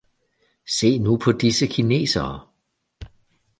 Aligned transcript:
Se 0.75 0.89
nu 1.03 1.13
på 1.17 1.31
disse 1.43 1.67
kinesere 1.75 2.39